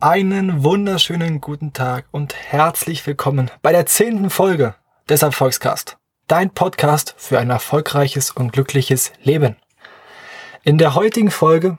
Einen 0.00 0.62
wunderschönen 0.62 1.40
guten 1.40 1.72
Tag 1.72 2.04
und 2.10 2.34
herzlich 2.34 3.06
willkommen 3.06 3.50
bei 3.62 3.72
der 3.72 3.86
zehnten 3.86 4.28
Folge 4.28 4.74
des 5.08 5.22
Erfolgscast. 5.22 5.96
Dein 6.26 6.50
Podcast 6.50 7.14
für 7.16 7.38
ein 7.38 7.48
erfolgreiches 7.48 8.30
und 8.30 8.52
glückliches 8.52 9.12
Leben. 9.22 9.56
In 10.64 10.76
der 10.76 10.94
heutigen 10.94 11.30
Folge 11.30 11.78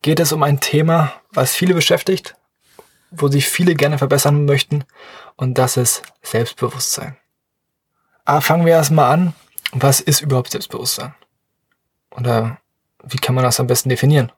geht 0.00 0.18
es 0.18 0.32
um 0.32 0.42
ein 0.42 0.60
Thema, 0.60 1.12
was 1.30 1.54
viele 1.54 1.74
beschäftigt, 1.74 2.36
wo 3.10 3.28
sich 3.28 3.50
viele 3.50 3.74
gerne 3.74 3.98
verbessern 3.98 4.46
möchten 4.46 4.84
und 5.36 5.58
das 5.58 5.76
ist 5.76 6.02
Selbstbewusstsein. 6.22 7.18
Aber 8.24 8.40
fangen 8.40 8.64
wir 8.64 8.72
erstmal 8.72 9.12
an. 9.12 9.34
Was 9.76 10.00
ist 10.00 10.20
überhaupt 10.20 10.52
Selbstbewusstsein? 10.52 11.14
Oder 12.12 12.58
wie 13.02 13.16
kann 13.16 13.34
man 13.34 13.42
das 13.42 13.58
am 13.58 13.66
besten 13.66 13.88
definieren? 13.88 14.30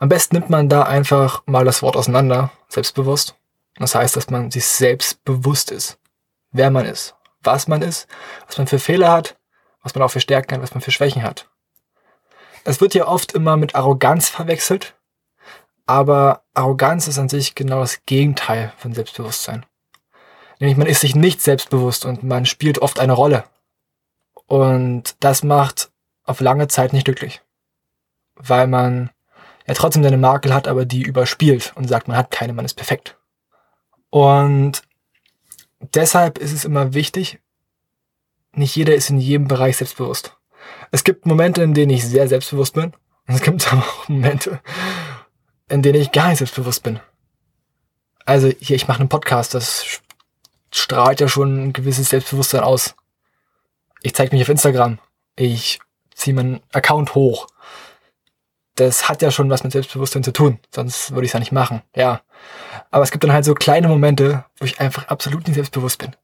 Am 0.00 0.08
besten 0.08 0.36
nimmt 0.36 0.48
man 0.48 0.70
da 0.70 0.84
einfach 0.84 1.42
mal 1.44 1.66
das 1.66 1.82
Wort 1.82 1.96
auseinander, 1.96 2.50
selbstbewusst. 2.68 3.34
Das 3.76 3.94
heißt, 3.94 4.16
dass 4.16 4.30
man 4.30 4.50
sich 4.50 4.64
selbst 4.64 5.22
bewusst 5.24 5.70
ist, 5.70 5.98
wer 6.50 6.70
man 6.70 6.86
ist, 6.86 7.14
was 7.42 7.68
man 7.68 7.82
ist, 7.82 8.08
was 8.46 8.56
man 8.56 8.66
für 8.66 8.78
Fehler 8.78 9.12
hat, 9.12 9.36
was 9.82 9.94
man 9.94 10.02
auch 10.02 10.10
für 10.10 10.20
Stärken 10.20 10.54
hat, 10.54 10.62
was 10.62 10.72
man 10.72 10.80
für 10.80 10.90
Schwächen 10.90 11.22
hat. 11.22 11.48
Es 12.64 12.80
wird 12.80 12.94
ja 12.94 13.06
oft 13.06 13.32
immer 13.32 13.58
mit 13.58 13.74
Arroganz 13.74 14.30
verwechselt, 14.30 14.94
aber 15.84 16.42
Arroganz 16.54 17.06
ist 17.06 17.18
an 17.18 17.28
sich 17.28 17.54
genau 17.54 17.80
das 17.80 18.04
Gegenteil 18.06 18.72
von 18.78 18.94
Selbstbewusstsein. 18.94 19.66
Nämlich 20.58 20.78
man 20.78 20.86
ist 20.86 21.00
sich 21.00 21.14
nicht 21.14 21.42
selbstbewusst 21.42 22.06
und 22.06 22.22
man 22.22 22.46
spielt 22.46 22.78
oft 22.80 22.98
eine 22.98 23.12
Rolle. 23.12 23.44
Und 24.50 25.14
das 25.20 25.44
macht 25.44 25.92
auf 26.24 26.40
lange 26.40 26.66
Zeit 26.66 26.92
nicht 26.92 27.04
glücklich. 27.04 27.40
Weil 28.34 28.66
man 28.66 29.10
er 29.64 29.76
trotzdem 29.76 30.02
seine 30.02 30.16
Makel 30.16 30.52
hat, 30.52 30.66
aber 30.66 30.84
die 30.84 31.02
überspielt 31.02 31.72
und 31.76 31.86
sagt, 31.86 32.08
man 32.08 32.16
hat 32.16 32.32
keine, 32.32 32.52
man 32.52 32.64
ist 32.64 32.74
perfekt. 32.74 33.16
Und 34.10 34.82
deshalb 35.94 36.38
ist 36.38 36.52
es 36.52 36.64
immer 36.64 36.94
wichtig, 36.94 37.38
nicht 38.52 38.74
jeder 38.74 38.96
ist 38.96 39.08
in 39.08 39.18
jedem 39.18 39.46
Bereich 39.46 39.76
selbstbewusst. 39.76 40.36
Es 40.90 41.04
gibt 41.04 41.26
Momente, 41.26 41.62
in 41.62 41.72
denen 41.72 41.92
ich 41.92 42.04
sehr 42.04 42.26
selbstbewusst 42.26 42.74
bin. 42.74 42.92
Und 43.28 43.34
es 43.36 43.42
gibt 43.42 43.64
aber 43.72 43.82
auch 43.82 44.08
Momente, 44.08 44.60
in 45.68 45.82
denen 45.82 46.00
ich 46.00 46.10
gar 46.10 46.30
nicht 46.30 46.38
selbstbewusst 46.38 46.82
bin. 46.82 46.98
Also 48.24 48.50
hier, 48.58 48.74
ich 48.74 48.88
mache 48.88 48.98
einen 48.98 49.08
Podcast, 49.08 49.54
das 49.54 50.00
strahlt 50.72 51.20
ja 51.20 51.28
schon 51.28 51.68
ein 51.68 51.72
gewisses 51.72 52.10
Selbstbewusstsein 52.10 52.64
aus. 52.64 52.96
Ich 54.02 54.14
zeige 54.14 54.34
mich 54.34 54.42
auf 54.42 54.48
Instagram. 54.48 54.98
Ich 55.36 55.80
ziehe 56.14 56.34
meinen 56.34 56.60
Account 56.72 57.14
hoch 57.14 57.46
das 58.80 59.08
hat 59.08 59.22
ja 59.22 59.30
schon 59.30 59.50
was 59.50 59.62
mit 59.62 59.72
Selbstbewusstsein 59.72 60.24
zu 60.24 60.32
tun, 60.32 60.58
sonst 60.74 61.12
würde 61.12 61.24
ich 61.24 61.30
es 61.30 61.32
ja 61.34 61.40
nicht 61.40 61.52
machen, 61.52 61.82
ja. 61.94 62.22
Aber 62.90 63.04
es 63.04 63.10
gibt 63.10 63.22
dann 63.24 63.32
halt 63.32 63.44
so 63.44 63.54
kleine 63.54 63.88
Momente, 63.88 64.44
wo 64.58 64.64
ich 64.64 64.80
einfach 64.80 65.08
absolut 65.08 65.46
nicht 65.46 65.54
selbstbewusst 65.54 65.98
bin. 65.98 66.16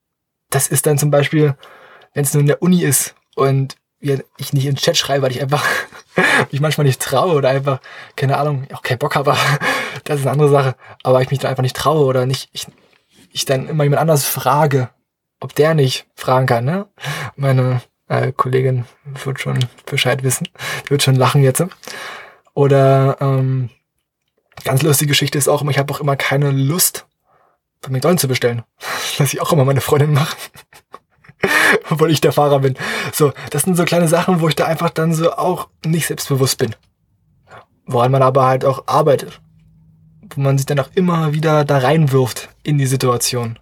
Das 0.50 0.68
ist 0.68 0.86
dann 0.86 0.98
zum 0.98 1.10
Beispiel, 1.10 1.54
wenn 2.14 2.24
es 2.24 2.32
nur 2.32 2.40
in 2.40 2.46
der 2.46 2.62
Uni 2.62 2.82
ist 2.82 3.14
und 3.34 3.76
ich 4.00 4.52
nicht 4.52 4.66
ins 4.66 4.82
Chat 4.82 4.96
schreibe, 4.96 5.22
weil 5.22 5.32
ich 5.32 5.42
einfach 5.42 5.64
mich 6.50 6.60
manchmal 6.60 6.86
nicht 6.86 7.00
traue 7.00 7.34
oder 7.34 7.50
einfach, 7.50 7.80
keine 8.14 8.38
Ahnung, 8.38 8.66
auch 8.72 8.82
keinen 8.82 8.98
Bock 8.98 9.16
habe, 9.16 9.36
das 10.04 10.20
ist 10.20 10.26
eine 10.26 10.32
andere 10.32 10.48
Sache, 10.48 10.76
aber 11.02 11.20
ich 11.20 11.30
mich 11.30 11.40
dann 11.40 11.50
einfach 11.50 11.62
nicht 11.62 11.76
traue 11.76 12.04
oder 12.04 12.24
nicht, 12.24 12.48
ich, 12.52 12.66
ich 13.32 13.44
dann 13.44 13.68
immer 13.68 13.84
jemand 13.84 14.00
anders 14.00 14.24
frage, 14.24 14.90
ob 15.40 15.54
der 15.54 15.74
nicht 15.74 16.06
fragen 16.14 16.46
kann, 16.46 16.64
ne? 16.64 16.86
Meine 17.36 17.82
äh, 18.08 18.32
Kollegin 18.32 18.86
wird 19.24 19.40
schon 19.40 19.58
Bescheid 19.84 20.22
wissen, 20.22 20.48
die 20.84 20.90
wird 20.90 21.02
schon 21.02 21.16
lachen 21.16 21.42
jetzt. 21.42 21.64
Oder 22.54 23.18
ähm, 23.20 23.70
ganz 24.64 24.82
lustige 24.82 25.10
Geschichte 25.10 25.38
ist 25.38 25.48
auch 25.48 25.62
immer, 25.62 25.70
ich 25.70 25.78
habe 25.78 25.92
auch 25.92 26.00
immer 26.00 26.16
keine 26.16 26.50
Lust, 26.50 27.06
bei 27.82 27.90
McDonalds 27.90 28.22
zu 28.22 28.28
bestellen. 28.28 28.62
Das 29.16 29.20
lasse 29.20 29.36
ich 29.36 29.40
auch 29.40 29.52
immer 29.52 29.64
meine 29.64 29.80
Freundin 29.80 30.12
machen. 30.12 30.36
Obwohl 31.90 32.10
ich 32.10 32.20
der 32.20 32.32
Fahrer 32.32 32.58
bin. 32.58 32.74
So, 33.14 33.32
das 33.50 33.62
sind 33.62 33.76
so 33.76 33.84
kleine 33.84 34.08
Sachen, 34.08 34.40
wo 34.40 34.48
ich 34.48 34.56
da 34.56 34.66
einfach 34.66 34.90
dann 34.90 35.14
so 35.14 35.32
auch 35.32 35.68
nicht 35.86 36.06
selbstbewusst 36.06 36.58
bin. 36.58 36.74
Woran 37.86 38.12
man 38.12 38.20
aber 38.20 38.46
halt 38.46 38.66
auch 38.66 38.86
arbeitet. 38.86 39.40
Wo 40.34 40.42
man 40.42 40.58
sich 40.58 40.66
dann 40.66 40.80
auch 40.80 40.90
immer 40.94 41.32
wieder 41.32 41.64
da 41.64 41.78
reinwirft 41.78 42.50
in 42.62 42.76
die 42.76 42.86
Situation. 42.86 43.58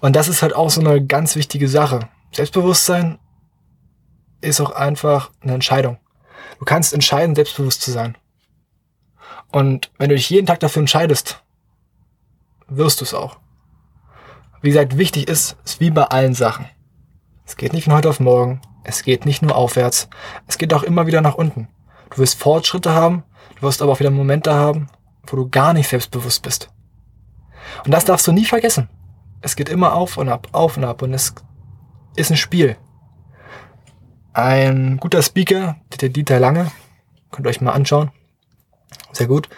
Und 0.00 0.16
das 0.16 0.28
ist 0.28 0.42
halt 0.42 0.54
auch 0.54 0.70
so 0.70 0.80
eine 0.80 1.04
ganz 1.04 1.36
wichtige 1.36 1.68
Sache. 1.68 2.08
Selbstbewusstsein 2.32 3.18
ist 4.40 4.60
auch 4.60 4.72
einfach 4.72 5.30
eine 5.40 5.54
Entscheidung. 5.54 5.98
Du 6.58 6.64
kannst 6.64 6.92
entscheiden, 6.92 7.34
selbstbewusst 7.34 7.82
zu 7.82 7.90
sein. 7.90 8.16
Und 9.50 9.90
wenn 9.98 10.08
du 10.08 10.16
dich 10.16 10.30
jeden 10.30 10.46
Tag 10.46 10.60
dafür 10.60 10.80
entscheidest, 10.80 11.42
wirst 12.68 13.00
du 13.00 13.04
es 13.04 13.14
auch. 13.14 13.38
Wie 14.60 14.68
gesagt, 14.68 14.96
wichtig 14.96 15.28
ist, 15.28 15.56
ist 15.64 15.80
wie 15.80 15.90
bei 15.90 16.04
allen 16.04 16.34
Sachen. 16.34 16.66
Es 17.44 17.56
geht 17.56 17.72
nicht 17.72 17.84
von 17.84 17.94
heute 17.94 18.08
auf 18.08 18.20
morgen. 18.20 18.60
Es 18.84 19.02
geht 19.02 19.26
nicht 19.26 19.42
nur 19.42 19.54
aufwärts. 19.54 20.08
Es 20.46 20.58
geht 20.58 20.72
auch 20.72 20.82
immer 20.82 21.06
wieder 21.06 21.20
nach 21.20 21.34
unten. 21.34 21.68
Du 22.10 22.18
wirst 22.18 22.38
Fortschritte 22.38 22.92
haben. 22.92 23.24
Du 23.56 23.62
wirst 23.62 23.82
aber 23.82 23.92
auch 23.92 24.00
wieder 24.00 24.10
Momente 24.10 24.54
haben, 24.54 24.88
wo 25.26 25.36
du 25.36 25.48
gar 25.48 25.72
nicht 25.72 25.88
selbstbewusst 25.88 26.42
bist. 26.42 26.70
Und 27.84 27.92
das 27.92 28.04
darfst 28.04 28.26
du 28.26 28.32
nie 28.32 28.44
vergessen. 28.44 28.88
Es 29.42 29.56
geht 29.56 29.68
immer 29.68 29.94
auf 29.94 30.16
und 30.16 30.28
ab, 30.28 30.48
auf 30.52 30.76
und 30.76 30.84
ab. 30.84 31.02
Und 31.02 31.12
es 31.12 31.34
ist 32.16 32.30
ein 32.30 32.36
Spiel. 32.36 32.76
Ein 34.32 34.96
guter 34.96 35.22
Speaker, 35.22 35.76
der 36.00 36.08
Dieter 36.08 36.40
Lange, 36.40 36.70
könnt 37.30 37.46
ihr 37.46 37.50
euch 37.50 37.60
mal 37.60 37.72
anschauen, 37.72 38.10
sehr 39.12 39.26
gut, 39.26 39.48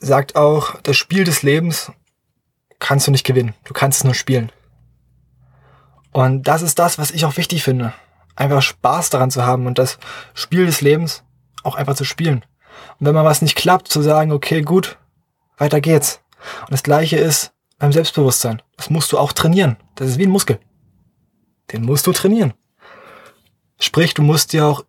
sagt 0.00 0.36
auch, 0.36 0.80
das 0.82 0.96
Spiel 0.96 1.24
des 1.24 1.42
Lebens 1.42 1.92
kannst 2.78 3.06
du 3.06 3.10
nicht 3.10 3.26
gewinnen, 3.26 3.54
du 3.64 3.74
kannst 3.74 3.98
es 3.98 4.04
nur 4.04 4.14
spielen. 4.14 4.52
Und 6.12 6.44
das 6.44 6.62
ist 6.62 6.78
das, 6.78 6.96
was 6.96 7.10
ich 7.10 7.26
auch 7.26 7.36
wichtig 7.36 7.62
finde. 7.62 7.92
Einfach 8.36 8.62
Spaß 8.62 9.10
daran 9.10 9.30
zu 9.30 9.44
haben 9.44 9.66
und 9.66 9.78
das 9.78 9.98
Spiel 10.32 10.64
des 10.64 10.80
Lebens 10.80 11.24
auch 11.62 11.74
einfach 11.74 11.94
zu 11.94 12.04
spielen. 12.04 12.44
Und 12.98 13.06
wenn 13.06 13.14
mal 13.14 13.24
was 13.24 13.42
nicht 13.42 13.56
klappt, 13.56 13.88
zu 13.88 14.00
sagen, 14.00 14.32
okay, 14.32 14.62
gut, 14.62 14.98
weiter 15.58 15.80
geht's. 15.82 16.20
Und 16.62 16.72
das 16.72 16.82
gleiche 16.82 17.16
ist 17.16 17.52
beim 17.78 17.92
Selbstbewusstsein. 17.92 18.62
Das 18.76 18.90
musst 18.90 19.12
du 19.12 19.18
auch 19.18 19.32
trainieren. 19.32 19.76
Das 19.94 20.08
ist 20.08 20.18
wie 20.18 20.26
ein 20.26 20.30
Muskel. 20.30 20.58
Den 21.72 21.84
musst 21.84 22.06
du 22.06 22.12
trainieren. 22.12 22.54
Sprich, 23.78 24.14
du 24.14 24.22
musst 24.22 24.52
dir 24.52 24.66
auch, 24.66 24.84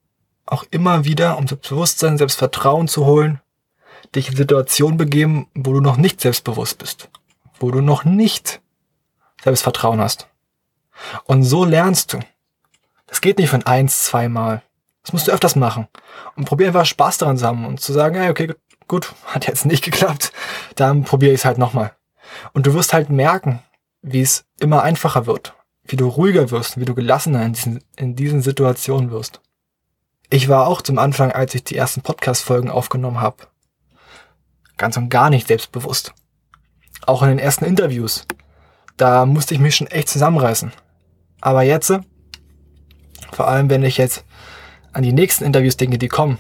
auch 0.46 0.64
immer 0.72 1.04
wieder, 1.06 1.38
um 1.38 1.48
Selbstbewusstsein, 1.48 2.18
Selbstvertrauen 2.18 2.88
zu 2.88 3.06
holen, 3.06 3.42
dich 4.16 4.30
in 4.30 4.36
Situationen 4.36 4.98
begeben, 4.98 5.48
wo 5.54 5.74
du 5.74 5.82
noch 5.82 5.98
nicht 5.98 6.22
selbstbewusst 6.22 6.78
bist, 6.78 7.10
wo 7.60 7.72
du 7.72 7.82
noch 7.82 8.06
nicht 8.06 8.62
Selbstvertrauen 9.44 10.00
hast. 10.00 10.28
Und 11.26 11.44
so 11.44 11.66
lernst 11.66 12.14
du. 12.14 12.20
Das 13.08 13.22
geht 13.22 13.38
nicht 13.38 13.50
von 13.50 13.66
eins, 13.66 14.06
zweimal. 14.06 14.64
Das 15.04 15.14
musst 15.14 15.28
du 15.28 15.32
öfters 15.32 15.56
machen. 15.56 15.88
Und 16.36 16.46
probier 16.46 16.68
einfach 16.68 16.86
Spaß 16.86 17.20
daran 17.20 17.38
zu 17.38 17.46
haben 17.46 17.66
und 17.66 17.80
zu 17.80 17.94
sagen, 17.94 18.16
hey, 18.16 18.30
okay, 18.30 18.54
gut, 18.88 19.14
hat 19.26 19.48
jetzt 19.48 19.66
nicht 19.66 19.84
geklappt, 19.84 20.32
dann 20.76 21.04
probiere 21.04 21.34
ich 21.34 21.42
es 21.42 21.46
halt 21.46 21.58
nochmal. 21.58 21.97
Und 22.54 22.68
du 22.68 22.74
wirst 22.74 22.94
halt 22.94 23.10
merken, 23.10 23.62
wie 24.02 24.22
es 24.22 24.46
immer 24.60 24.84
einfacher 24.84 25.26
wird 25.26 25.54
wie 25.88 25.96
du 25.96 26.08
ruhiger 26.08 26.52
wirst, 26.52 26.80
wie 26.80 26.86
du 26.86 26.94
gelassener 26.94 27.44
in 27.46 27.54
diesen, 27.54 27.84
in 27.96 28.16
diesen 28.16 28.42
Situationen 28.42 29.12
wirst. 29.12 29.42
Ich 30.30 30.50
war 30.50 30.68
auch 30.68 30.82
zum 30.82 31.00
Anfang, 31.00 31.32
als 31.32 31.56
ich 31.56 31.64
die 31.64 31.78
ersten 31.78 32.02
Podcast-Folgen 32.02 32.70
aufgenommen 32.70 33.22
habe, 33.22 33.48
ganz 34.76 34.98
und 34.98 35.10
gar 35.10 35.30
nicht 35.30 35.48
selbstbewusst. 35.48 36.14
Auch 37.06 37.24
in 37.24 37.30
den 37.30 37.40
ersten 37.40 37.64
Interviews. 37.64 38.26
Da 38.98 39.26
musste 39.26 39.54
ich 39.54 39.62
mich 39.62 39.76
schon 39.76 39.88
echt 39.88 40.10
zusammenreißen. 40.10 40.74
Aber 41.40 41.62
jetzt, 41.62 41.94
vor 43.32 43.48
allem 43.48 43.70
wenn 43.70 43.84
ich 43.84 43.98
jetzt 43.98 44.26
an 44.92 45.04
die 45.04 45.14
nächsten 45.14 45.46
Interviews 45.46 45.78
denke, 45.78 45.98
die 45.98 46.10
kommen, 46.10 46.38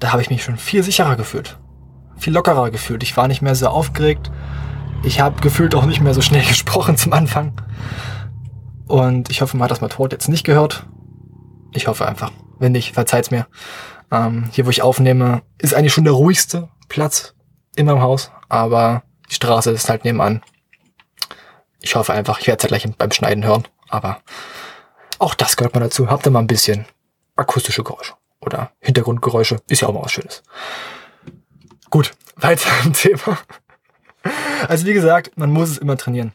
da 0.00 0.10
habe 0.10 0.22
ich 0.22 0.30
mich 0.30 0.42
schon 0.42 0.56
viel 0.56 0.82
sicherer 0.82 1.16
gefühlt. 1.16 1.58
Viel 2.16 2.32
lockerer 2.32 2.70
gefühlt. 2.70 3.02
Ich 3.02 3.16
war 3.16 3.28
nicht 3.28 3.42
mehr 3.42 3.54
so 3.54 3.68
aufgeregt. 3.68 4.32
Ich 5.06 5.20
habe 5.20 5.40
gefühlt 5.40 5.76
auch 5.76 5.84
nicht 5.84 6.00
mehr 6.00 6.14
so 6.14 6.20
schnell 6.20 6.44
gesprochen 6.48 6.96
zum 6.96 7.12
Anfang. 7.12 7.52
Und 8.88 9.30
ich 9.30 9.40
hoffe, 9.40 9.56
man 9.56 9.70
hat 9.70 9.80
das 9.80 9.88
tot 9.90 10.10
jetzt 10.10 10.28
nicht 10.28 10.44
gehört. 10.44 10.84
Ich 11.72 11.86
hoffe 11.86 12.06
einfach. 12.06 12.32
Wenn 12.58 12.72
nicht, 12.72 12.92
verzeiht's 12.92 13.30
mir. 13.30 13.46
Ähm, 14.10 14.48
hier, 14.50 14.66
wo 14.66 14.70
ich 14.70 14.82
aufnehme, 14.82 15.42
ist 15.58 15.74
eigentlich 15.74 15.92
schon 15.92 16.04
der 16.04 16.12
ruhigste 16.12 16.70
Platz 16.88 17.34
in 17.76 17.86
meinem 17.86 18.00
Haus, 18.00 18.32
aber 18.48 19.04
die 19.30 19.34
Straße 19.34 19.70
ist 19.70 19.88
halt 19.88 20.04
nebenan. 20.04 20.42
Ich 21.80 21.94
hoffe 21.94 22.12
einfach, 22.12 22.40
ich 22.40 22.48
werde 22.48 22.58
es 22.58 22.62
ja 22.64 22.76
gleich 22.76 22.96
beim 22.96 23.12
Schneiden 23.12 23.44
hören, 23.44 23.68
aber 23.88 24.22
auch 25.18 25.34
das 25.34 25.56
gehört 25.56 25.74
mal 25.74 25.80
dazu. 25.80 26.10
Habt 26.10 26.26
ihr 26.26 26.30
mal 26.32 26.40
ein 26.40 26.46
bisschen 26.48 26.84
akustische 27.36 27.84
Geräusche 27.84 28.14
oder 28.40 28.72
Hintergrundgeräusche. 28.80 29.58
Ist 29.68 29.82
ja 29.82 29.88
auch 29.88 29.92
mal 29.92 30.02
was 30.02 30.12
Schönes. 30.12 30.42
Gut, 31.90 32.12
weiter 32.36 32.70
im 32.84 32.92
Thema. 32.92 33.38
Also 34.68 34.86
wie 34.86 34.94
gesagt, 34.94 35.32
man 35.36 35.50
muss 35.50 35.70
es 35.70 35.78
immer 35.78 35.96
trainieren. 35.96 36.32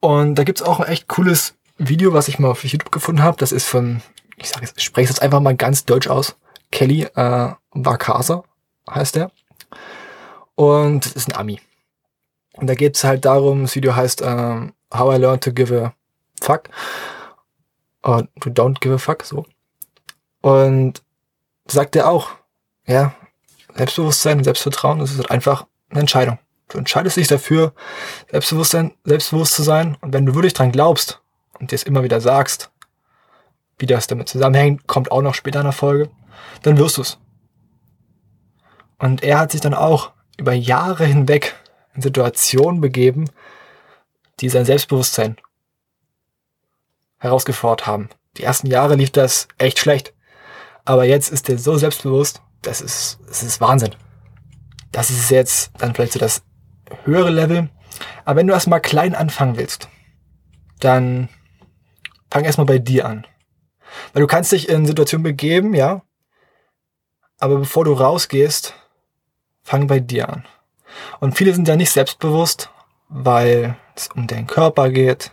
Und 0.00 0.36
da 0.36 0.44
gibt's 0.44 0.62
auch 0.62 0.80
ein 0.80 0.86
echt 0.86 1.08
cooles 1.08 1.54
Video, 1.78 2.12
was 2.12 2.28
ich 2.28 2.38
mal 2.38 2.50
auf 2.50 2.64
YouTube 2.64 2.92
gefunden 2.92 3.22
habe. 3.22 3.36
Das 3.38 3.52
ist 3.52 3.66
von, 3.66 4.02
ich 4.36 4.48
sage 4.48 4.68
ich 4.74 4.84
spreche 4.84 5.04
es 5.04 5.16
jetzt 5.16 5.22
einfach 5.22 5.40
mal 5.40 5.56
ganz 5.56 5.84
deutsch 5.84 6.08
aus. 6.08 6.36
Kelly 6.70 7.02
äh, 7.02 7.52
Vakasa 7.72 8.44
heißt 8.88 9.16
er. 9.16 9.30
Und 10.54 11.06
ist 11.06 11.28
ein 11.28 11.36
Ami. 11.36 11.60
Und 12.54 12.66
da 12.66 12.74
geht 12.74 12.96
es 12.96 13.04
halt 13.04 13.24
darum, 13.24 13.62
das 13.62 13.74
Video 13.74 13.96
heißt 13.96 14.22
ähm, 14.22 14.72
How 14.92 15.16
I 15.16 15.18
Learned 15.18 15.44
to 15.44 15.52
Give 15.52 15.84
a 15.84 15.94
Fuck. 16.42 16.68
Or 18.02 18.28
to 18.40 18.50
Don't 18.50 18.80
Give 18.80 18.94
a 18.94 18.98
Fuck, 18.98 19.24
so. 19.24 19.46
Und 20.42 21.02
sagt 21.66 21.96
er 21.96 22.08
auch, 22.08 22.30
ja, 22.86 23.14
Selbstbewusstsein 23.74 24.38
und 24.38 24.44
Selbstvertrauen, 24.44 24.98
das 24.98 25.10
ist 25.10 25.18
halt 25.18 25.30
einfach 25.30 25.66
eine 25.90 26.00
Entscheidung. 26.00 26.38
Du 26.70 26.78
entscheidest 26.78 27.16
dich 27.16 27.26
dafür, 27.26 27.74
Selbstbewusstsein, 28.30 28.92
selbstbewusst 29.04 29.54
zu 29.54 29.62
sein. 29.62 29.96
Und 30.00 30.12
wenn 30.12 30.24
du 30.24 30.34
wirklich 30.34 30.54
dran 30.54 30.72
glaubst 30.72 31.20
und 31.58 31.72
dir 31.72 31.74
es 31.74 31.82
immer 31.82 32.02
wieder 32.02 32.20
sagst, 32.20 32.70
wie 33.78 33.86
das 33.86 34.06
damit 34.06 34.28
zusammenhängt, 34.28 34.86
kommt 34.86 35.10
auch 35.10 35.22
noch 35.22 35.34
später 35.34 35.60
in 35.60 35.64
der 35.64 35.72
Folge, 35.72 36.10
dann 36.62 36.78
wirst 36.78 36.96
du 36.96 37.02
es. 37.02 37.18
Und 38.98 39.22
er 39.22 39.38
hat 39.38 39.52
sich 39.52 39.60
dann 39.60 39.74
auch 39.74 40.12
über 40.36 40.52
Jahre 40.52 41.06
hinweg 41.06 41.56
in 41.94 42.02
Situationen 42.02 42.80
begeben, 42.80 43.30
die 44.38 44.48
sein 44.48 44.64
Selbstbewusstsein 44.64 45.36
herausgefordert 47.18 47.86
haben. 47.86 48.10
Die 48.36 48.44
ersten 48.44 48.68
Jahre 48.68 48.94
lief 48.94 49.10
das 49.10 49.48
echt 49.58 49.78
schlecht. 49.78 50.14
Aber 50.84 51.04
jetzt 51.04 51.30
ist 51.30 51.48
er 51.48 51.58
so 51.58 51.76
selbstbewusst, 51.76 52.40
das 52.62 52.80
ist, 52.80 53.18
das 53.26 53.42
ist 53.42 53.60
Wahnsinn. 53.60 53.94
Das 54.92 55.10
ist 55.10 55.30
jetzt 55.30 55.72
dann 55.78 55.94
vielleicht 55.94 56.12
so 56.12 56.18
das 56.18 56.42
höhere 57.04 57.30
Level. 57.30 57.68
Aber 58.24 58.36
wenn 58.36 58.46
du 58.46 58.52
erstmal 58.52 58.80
klein 58.80 59.14
anfangen 59.14 59.56
willst, 59.56 59.88
dann 60.80 61.28
fang 62.30 62.44
erstmal 62.44 62.66
bei 62.66 62.78
dir 62.78 63.06
an. 63.06 63.26
Weil 64.12 64.22
du 64.22 64.26
kannst 64.26 64.52
dich 64.52 64.68
in 64.68 64.86
Situationen 64.86 65.24
begeben, 65.24 65.74
ja. 65.74 66.02
Aber 67.38 67.56
bevor 67.58 67.84
du 67.84 67.92
rausgehst, 67.92 68.74
fang 69.62 69.86
bei 69.86 70.00
dir 70.00 70.28
an. 70.28 70.44
Und 71.20 71.36
viele 71.36 71.54
sind 71.54 71.68
ja 71.68 71.76
nicht 71.76 71.90
selbstbewusst, 71.90 72.70
weil 73.08 73.76
es 73.94 74.08
um 74.08 74.26
deinen 74.26 74.46
Körper 74.46 74.90
geht. 74.90 75.32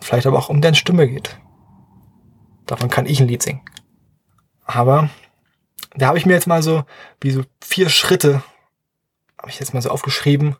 Vielleicht 0.00 0.26
aber 0.26 0.38
auch 0.38 0.48
um 0.48 0.60
deine 0.60 0.76
Stimme 0.76 1.08
geht. 1.08 1.38
Davon 2.66 2.90
kann 2.90 3.06
ich 3.06 3.20
ein 3.20 3.28
Lied 3.28 3.42
singen. 3.42 3.62
Aber 4.64 5.08
da 5.94 6.08
habe 6.08 6.18
ich 6.18 6.26
mir 6.26 6.34
jetzt 6.34 6.46
mal 6.46 6.62
so, 6.62 6.84
wie 7.20 7.30
so 7.30 7.42
vier 7.62 7.88
Schritte, 7.88 8.42
habe 9.44 9.50
ich 9.50 9.60
jetzt 9.60 9.74
mal 9.74 9.82
so 9.82 9.90
aufgeschrieben, 9.90 10.56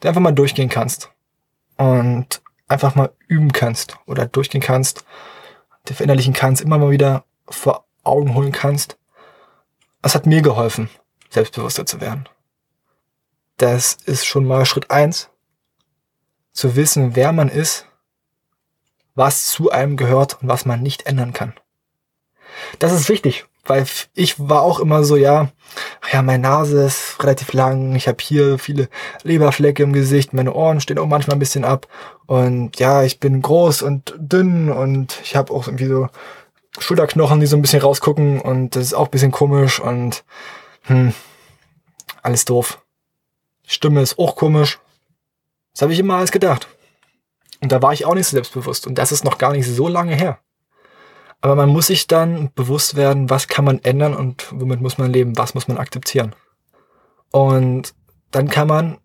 du 0.00 0.08
einfach 0.08 0.20
mal 0.20 0.32
durchgehen 0.32 0.68
kannst. 0.68 1.10
Und 1.78 2.42
einfach 2.66 2.94
mal 2.94 3.10
üben 3.26 3.52
kannst 3.52 3.96
oder 4.04 4.26
durchgehen 4.26 4.60
kannst, 4.60 5.06
dir 5.88 5.94
verinnerlichen 5.94 6.34
kannst, 6.34 6.60
immer 6.60 6.76
mal 6.76 6.90
wieder 6.90 7.24
vor 7.48 7.86
Augen 8.04 8.34
holen 8.34 8.52
kannst. 8.52 8.98
Das 10.02 10.14
hat 10.14 10.26
mir 10.26 10.42
geholfen, 10.42 10.90
selbstbewusster 11.30 11.86
zu 11.86 12.02
werden. 12.02 12.28
Das 13.56 13.94
ist 14.04 14.26
schon 14.26 14.44
mal 14.44 14.66
Schritt 14.66 14.90
eins, 14.90 15.30
zu 16.52 16.76
wissen, 16.76 17.16
wer 17.16 17.32
man 17.32 17.48
ist, 17.48 17.86
was 19.14 19.46
zu 19.46 19.70
einem 19.70 19.96
gehört 19.96 20.42
und 20.42 20.48
was 20.48 20.66
man 20.66 20.82
nicht 20.82 21.06
ändern 21.06 21.32
kann. 21.32 21.54
Das 22.78 22.92
ist 22.92 23.08
wichtig, 23.08 23.46
weil 23.68 23.86
ich 24.14 24.38
war 24.38 24.62
auch 24.62 24.80
immer 24.80 25.04
so, 25.04 25.16
ja, 25.16 25.48
ja, 26.12 26.22
meine 26.22 26.42
Nase 26.42 26.84
ist 26.84 27.22
relativ 27.22 27.52
lang, 27.52 27.94
ich 27.94 28.08
habe 28.08 28.18
hier 28.20 28.58
viele 28.58 28.88
Leberflecke 29.22 29.82
im 29.82 29.92
Gesicht, 29.92 30.32
meine 30.32 30.54
Ohren 30.54 30.80
stehen 30.80 30.98
auch 30.98 31.06
manchmal 31.06 31.36
ein 31.36 31.40
bisschen 31.40 31.64
ab 31.64 31.86
und 32.26 32.78
ja, 32.78 33.02
ich 33.02 33.20
bin 33.20 33.42
groß 33.42 33.82
und 33.82 34.14
dünn 34.18 34.70
und 34.70 35.18
ich 35.22 35.36
habe 35.36 35.52
auch 35.52 35.66
irgendwie 35.66 35.86
so 35.86 36.08
Schulterknochen, 36.78 37.40
die 37.40 37.46
so 37.46 37.56
ein 37.56 37.62
bisschen 37.62 37.82
rausgucken 37.82 38.40
und 38.40 38.76
das 38.76 38.84
ist 38.84 38.94
auch 38.94 39.06
ein 39.06 39.10
bisschen 39.10 39.32
komisch 39.32 39.80
und 39.80 40.24
hm, 40.82 41.12
alles 42.22 42.44
doof. 42.44 42.82
Stimme 43.66 44.00
ist 44.00 44.18
auch 44.18 44.36
komisch. 44.36 44.78
Das 45.72 45.82
habe 45.82 45.92
ich 45.92 45.98
immer 45.98 46.16
alles 46.16 46.32
gedacht. 46.32 46.68
Und 47.60 47.72
da 47.72 47.82
war 47.82 47.92
ich 47.92 48.06
auch 48.06 48.14
nicht 48.14 48.26
so 48.26 48.36
selbstbewusst 48.36 48.86
und 48.86 48.96
das 48.96 49.12
ist 49.12 49.24
noch 49.24 49.38
gar 49.38 49.52
nicht 49.52 49.66
so 49.66 49.88
lange 49.88 50.14
her. 50.14 50.38
Aber 51.40 51.54
man 51.54 51.68
muss 51.68 51.86
sich 51.86 52.06
dann 52.06 52.50
bewusst 52.54 52.96
werden, 52.96 53.30
was 53.30 53.46
kann 53.46 53.64
man 53.64 53.78
ändern 53.84 54.14
und 54.14 54.48
womit 54.52 54.80
muss 54.80 54.98
man 54.98 55.12
leben, 55.12 55.38
was 55.38 55.54
muss 55.54 55.68
man 55.68 55.78
akzeptieren. 55.78 56.34
Und 57.30 57.94
dann 58.30 58.48
kann 58.48 58.66
man 58.66 58.98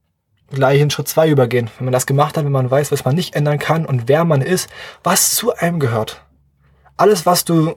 gleich 0.50 0.82
in 0.82 0.90
Schritt 0.90 1.08
zwei 1.08 1.30
übergehen. 1.30 1.70
Wenn 1.78 1.86
man 1.86 1.92
das 1.92 2.06
gemacht 2.06 2.38
hat, 2.38 2.46
wenn 2.46 2.52
man 2.52 2.72
weiß, 2.72 2.92
was 2.92 3.06
man 3.06 3.16
nicht 3.16 3.36
ändern 3.36 3.60
kann 3.60 3.86
und 3.86 4.08
wer 4.08 4.26
man 4.26 4.42
ist, 4.42 4.70
was 5.04 5.36
zu 5.36 5.54
einem 5.54 5.80
gehört. 5.80 6.26
Alles, 6.98 7.26
was 7.26 7.46
du 7.46 7.76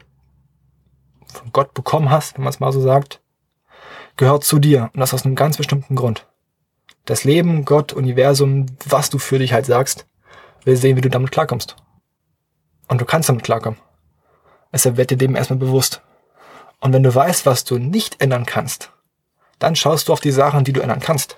von 1.26 1.52
Gott 1.52 1.74
bekommen 1.74 2.10
hast, 2.10 2.36
wenn 2.36 2.44
man 2.44 2.52
es 2.52 2.60
mal 2.60 2.72
so 2.72 2.80
sagt, 2.80 3.20
gehört 4.16 4.44
zu 4.44 4.58
dir. 4.58 4.90
Und 4.94 5.00
das 5.00 5.14
aus 5.14 5.24
einem 5.24 5.34
ganz 5.34 5.56
bestimmten 5.56 5.96
Grund. 5.96 6.26
Das 7.04 7.24
Leben, 7.24 7.64
Gott, 7.64 7.92
Universum, 7.92 8.66
was 8.86 9.10
du 9.10 9.18
für 9.18 9.38
dich 9.38 9.52
halt 9.52 9.66
sagst, 9.66 10.06
will 10.64 10.76
sehen, 10.76 10.96
wie 10.96 11.02
du 11.02 11.10
damit 11.10 11.30
klarkommst. 11.30 11.76
Und 12.88 13.00
du 13.00 13.04
kannst 13.04 13.28
damit 13.28 13.44
klarkommen. 13.44 13.78
Deshalb 14.72 14.96
werd 14.96 15.10
dir 15.10 15.16
dem 15.16 15.36
erstmal 15.36 15.58
bewusst. 15.58 16.02
Und 16.80 16.92
wenn 16.92 17.02
du 17.02 17.14
weißt, 17.14 17.46
was 17.46 17.64
du 17.64 17.78
nicht 17.78 18.20
ändern 18.20 18.46
kannst, 18.46 18.90
dann 19.58 19.76
schaust 19.76 20.08
du 20.08 20.12
auf 20.12 20.20
die 20.20 20.32
Sachen, 20.32 20.64
die 20.64 20.72
du 20.72 20.80
ändern 20.80 21.00
kannst. 21.00 21.36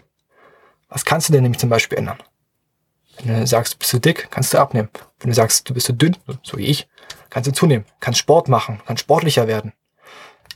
Was 0.89 1.05
kannst 1.05 1.29
du 1.29 1.33
denn 1.33 1.43
nämlich 1.43 1.61
zum 1.61 1.71
Beispiel 1.71 1.99
ändern? 1.99 2.19
Wenn 3.23 3.41
du 3.41 3.47
sagst, 3.47 3.75
du 3.75 3.79
bist 3.79 3.91
zu 3.91 4.01
dick, 4.01 4.29
kannst 4.31 4.55
du 4.55 4.59
abnehmen. 4.59 4.89
Wenn 5.21 5.31
du 5.31 5.35
sagst, 5.35 5.69
du 5.69 5.75
bist 5.75 5.87
zu 5.87 5.93
dünn, 5.93 6.17
so 6.43 6.57
wie 6.57 6.67
ich, 6.67 6.89
kannst 7.31 7.49
du 7.49 7.53
zunehmen, 7.53 7.85
kannst 8.01 8.21
Sport 8.21 8.49
machen, 8.49 8.81
kannst 8.87 9.03
sportlicher 9.03 9.47
werden. 9.47 9.73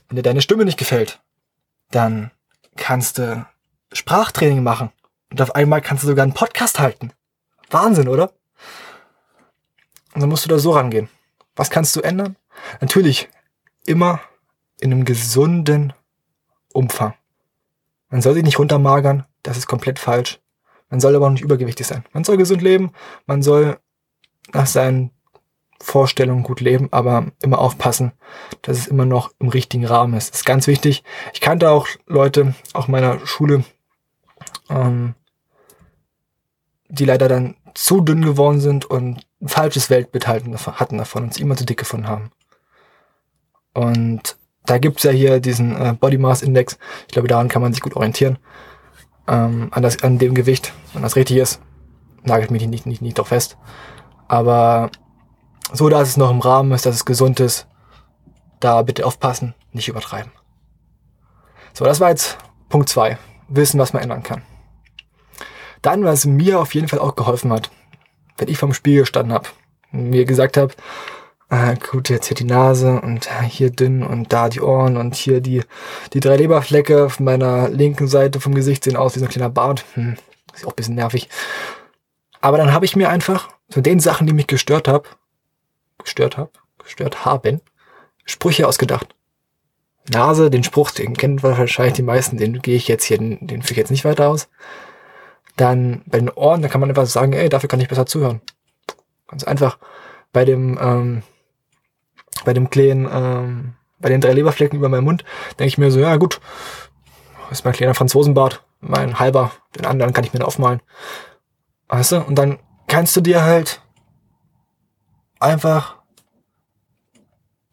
Wenn 0.07 0.15
dir 0.15 0.23
deine 0.23 0.41
Stimme 0.41 0.65
nicht 0.65 0.79
gefällt, 0.79 1.21
dann 1.91 2.31
kannst 2.75 3.17
du 3.17 3.45
Sprachtraining 3.91 4.63
machen. 4.63 4.91
Und 5.31 5.41
auf 5.41 5.55
einmal 5.55 5.81
kannst 5.81 6.03
du 6.03 6.07
sogar 6.07 6.23
einen 6.23 6.33
Podcast 6.33 6.79
halten. 6.79 7.11
Wahnsinn, 7.69 8.07
oder? 8.07 8.31
Und 10.13 10.21
dann 10.21 10.29
musst 10.29 10.45
du 10.45 10.49
da 10.49 10.59
so 10.59 10.71
rangehen. 10.71 11.09
Was 11.55 11.69
kannst 11.69 11.95
du 11.95 12.01
ändern? 12.01 12.35
Natürlich 12.81 13.29
immer 13.85 14.21
in 14.79 14.91
einem 14.91 15.05
gesunden 15.05 15.93
Umfang. 16.73 17.13
Man 18.09 18.21
soll 18.21 18.33
sich 18.33 18.43
nicht 18.43 18.59
runtermagern, 18.59 19.25
das 19.41 19.57
ist 19.57 19.67
komplett 19.67 19.99
falsch. 19.99 20.39
Man 20.89 20.99
soll 20.99 21.15
aber 21.15 21.25
auch 21.25 21.31
nicht 21.31 21.43
übergewichtig 21.43 21.87
sein. 21.87 22.05
Man 22.13 22.23
soll 22.23 22.37
gesund 22.37 22.61
leben, 22.61 22.91
man 23.25 23.41
soll 23.41 23.79
nach 24.53 24.67
seinen 24.67 25.11
Vorstellungen 25.81 26.43
gut 26.43 26.61
leben, 26.61 26.87
aber 26.91 27.27
immer 27.41 27.59
aufpassen, 27.59 28.13
dass 28.61 28.77
es 28.77 28.87
immer 28.87 29.05
noch 29.05 29.31
im 29.39 29.49
richtigen 29.49 29.85
Rahmen 29.85 30.13
ist. 30.13 30.31
Das 30.31 30.39
ist 30.41 30.45
ganz 30.45 30.67
wichtig. 30.67 31.03
Ich 31.33 31.41
kannte 31.41 31.69
auch 31.69 31.87
Leute, 32.05 32.55
auch 32.73 32.87
meiner 32.87 33.25
Schule, 33.25 33.65
ähm, 34.69 35.15
die 36.87 37.05
leider 37.05 37.27
dann 37.27 37.55
zu 37.73 38.01
dünn 38.01 38.23
geworden 38.23 38.59
sind 38.59 38.85
und 38.85 39.25
ein 39.41 39.47
falsches 39.47 39.89
Weltbild 39.89 40.27
hatten 40.27 40.97
davon 40.97 41.23
und 41.23 41.33
sie 41.33 41.41
immer 41.41 41.57
zu 41.57 41.65
dick 41.65 41.79
gefunden 41.79 42.07
haben. 42.07 42.31
Und 43.73 44.37
da 44.65 44.77
gibt's 44.77 45.03
ja 45.03 45.11
hier 45.11 45.39
diesen 45.39 45.75
äh, 45.75 45.93
Body 45.99 46.17
Mass 46.17 46.41
Index. 46.41 46.77
Ich 47.07 47.13
glaube, 47.13 47.27
daran 47.27 47.49
kann 47.49 47.61
man 47.61 47.73
sich 47.73 47.81
gut 47.81 47.95
orientieren. 47.95 48.37
Ähm, 49.27 49.69
an, 49.71 49.83
das, 49.83 50.03
an 50.03 50.17
dem 50.17 50.33
Gewicht, 50.33 50.73
wenn 50.93 51.01
das 51.01 51.15
richtig 51.15 51.37
ist. 51.37 51.61
Nagelt 52.23 52.51
mich 52.51 52.65
nicht, 52.67 52.85
nicht, 52.85 53.01
nicht 53.01 53.17
drauf 53.17 53.29
fest. 53.29 53.57
Aber 54.27 54.89
so, 55.71 55.89
dass 55.89 56.09
es 56.09 56.17
noch 56.17 56.31
im 56.31 56.39
Rahmen 56.39 56.71
ist, 56.71 56.85
dass 56.85 56.95
es 56.95 57.05
gesund 57.05 57.39
ist, 57.39 57.67
da 58.59 58.81
bitte 58.81 59.05
aufpassen, 59.05 59.55
nicht 59.71 59.89
übertreiben. 59.89 60.31
So, 61.73 61.85
das 61.85 61.99
war 61.99 62.09
jetzt 62.09 62.37
Punkt 62.69 62.89
zwei. 62.89 63.17
Wissen, 63.49 63.79
was 63.79 63.93
man 63.93 64.01
ändern 64.01 64.23
kann. 64.23 64.41
Dann, 65.81 66.05
was 66.05 66.25
mir 66.25 66.59
auf 66.59 66.73
jeden 66.73 66.87
Fall 66.87 66.99
auch 66.99 67.15
geholfen 67.15 67.51
hat, 67.51 67.69
wenn 68.37 68.47
ich 68.47 68.57
vom 68.57 68.73
Spiegel 68.73 69.01
gestanden 69.01 69.33
habe, 69.33 69.49
mir 69.91 70.25
gesagt 70.25 70.57
habe, 70.57 70.73
ah, 71.53 71.73
gut, 71.75 72.09
jetzt 72.09 72.27
hier 72.27 72.35
die 72.35 72.45
Nase 72.45 72.99
und 72.99 73.29
hier 73.47 73.69
dünn 73.69 74.03
und 74.03 74.33
da 74.33 74.49
die 74.49 74.61
Ohren 74.61 74.97
und 74.97 75.15
hier 75.15 75.39
die, 75.39 75.61
die 76.13 76.19
drei 76.19 76.37
Leberflecke 76.37 77.05
auf 77.05 77.19
meiner 77.19 77.69
linken 77.69 78.07
Seite 78.07 78.39
vom 78.39 78.55
Gesicht 78.55 78.83
sehen 78.83 78.95
aus 78.95 79.15
wie 79.15 79.19
so 79.19 79.25
ein 79.25 79.31
kleiner 79.31 79.49
Bart. 79.49 79.85
Hm, 79.93 80.15
ist 80.53 80.65
auch 80.65 80.71
ein 80.71 80.75
bisschen 80.75 80.95
nervig. 80.95 81.29
Aber 82.41 82.57
dann 82.57 82.73
habe 82.73 82.85
ich 82.85 82.95
mir 82.95 83.09
einfach 83.09 83.49
zu 83.69 83.81
den 83.81 83.99
Sachen, 83.99 84.25
die 84.25 84.33
mich 84.33 84.47
gestört 84.47 84.87
habe, 84.87 85.07
gestört 86.03 86.37
habe, 86.37 86.51
gestört 86.83 87.23
haben, 87.23 87.61
Sprüche 88.25 88.67
ausgedacht. 88.67 89.15
Nase, 90.11 90.49
den 90.49 90.63
Spruch, 90.63 90.91
den 90.91 91.15
kennen 91.15 91.43
wahrscheinlich 91.43 91.93
die 91.93 92.01
meisten, 92.01 92.37
den 92.37 92.61
gehe 92.61 92.75
ich 92.75 92.87
jetzt 92.87 93.05
hier, 93.05 93.19
den, 93.19 93.45
den 93.47 93.61
führe 93.61 93.73
ich 93.73 93.77
jetzt 93.77 93.91
nicht 93.91 94.05
weiter 94.05 94.27
aus. 94.27 94.49
Dann 95.55 96.01
bei 96.07 96.17
den 96.17 96.29
Ohren, 96.31 96.61
da 96.63 96.67
kann 96.67 96.81
man 96.81 96.89
einfach 96.89 97.05
sagen, 97.05 97.33
ey, 97.33 97.47
dafür 97.47 97.69
kann 97.69 97.79
ich 97.79 97.87
besser 97.87 98.07
zuhören. 98.07 98.41
Ganz 99.27 99.43
einfach. 99.43 99.77
Bei 100.33 100.45
dem, 100.45 100.79
ähm, 100.81 101.23
bei 102.45 102.53
dem 102.53 102.69
kleinen, 102.69 103.07
ähm, 103.11 103.73
bei 103.99 104.09
den 104.09 104.21
drei 104.21 104.33
Leberflecken 104.33 104.77
über 104.77 104.89
meinem 104.89 105.05
Mund, 105.05 105.23
denke 105.59 105.67
ich 105.67 105.77
mir 105.77 105.91
so, 105.91 105.99
ja 105.99 106.15
gut, 106.17 106.39
ist 107.51 107.65
mein 107.65 107.73
kleiner 107.73 107.93
Franzosenbart, 107.93 108.63
mein 108.81 109.19
halber, 109.19 109.51
den 109.77 109.85
anderen 109.85 110.13
kann 110.13 110.23
ich 110.23 110.33
mir 110.33 110.45
aufmalen. 110.45 110.81
Weißt 111.87 112.13
du? 112.13 112.21
Und 112.21 112.35
dann 112.35 112.59
kannst 112.87 113.15
du 113.15 113.21
dir 113.21 113.43
halt 113.43 113.81
einfach 115.39 115.97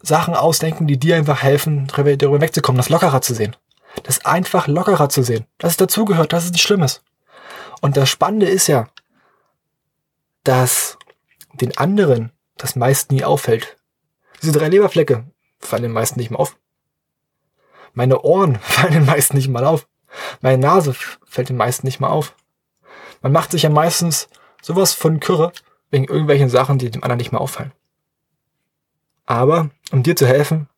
Sachen 0.02 0.34
ausdenken, 0.34 0.86
die 0.86 0.98
dir 0.98 1.16
einfach 1.16 1.42
helfen, 1.42 1.86
darüber 1.86 2.40
wegzukommen, 2.40 2.78
das 2.78 2.88
lockerer 2.88 3.20
zu 3.20 3.34
sehen. 3.34 3.56
Das 4.04 4.24
einfach 4.24 4.66
lockerer 4.66 5.08
zu 5.08 5.22
sehen. 5.22 5.46
Dass 5.58 5.72
es 5.72 5.76
dazugehört, 5.76 6.32
dass 6.32 6.44
es 6.44 6.52
nicht 6.52 6.62
schlimm 6.62 6.82
ist. 6.82 7.02
Und 7.80 7.96
das 7.96 8.08
Spannende 8.08 8.46
ist 8.46 8.66
ja, 8.66 8.88
dass 10.44 10.98
den 11.54 11.76
anderen 11.76 12.32
das 12.56 12.76
meist 12.76 13.10
nie 13.10 13.24
auffällt. 13.24 13.76
Diese 14.42 14.52
drei 14.52 14.68
Leberflecke 14.68 15.24
fallen 15.58 15.82
den 15.82 15.92
meisten 15.92 16.18
nicht 16.18 16.30
mal 16.30 16.38
auf. 16.38 16.56
Meine 17.92 18.22
Ohren 18.22 18.58
fallen 18.60 18.92
den 18.92 19.04
meisten 19.04 19.36
nicht 19.36 19.48
mal 19.48 19.64
auf. 19.64 19.88
Meine 20.40 20.58
Nase 20.58 20.94
fällt 21.24 21.48
den 21.48 21.56
meisten 21.56 21.86
nicht 21.86 22.00
mal 22.00 22.08
auf. 22.08 22.34
Man 23.22 23.32
macht 23.32 23.50
sich 23.52 23.62
ja 23.62 23.70
meistens 23.70 24.28
sowas 24.62 24.92
von 24.94 25.20
Kürre 25.20 25.52
wegen 25.90 26.04
irgendwelchen 26.04 26.48
Sachen, 26.48 26.78
die 26.78 26.90
dem 26.90 27.02
anderen 27.02 27.18
nicht 27.18 27.32
mehr 27.32 27.40
auffallen. 27.40 27.72
Aber 29.26 29.70
um 29.92 30.02
dir 30.02 30.16
zu 30.16 30.26
helfen, 30.26 30.68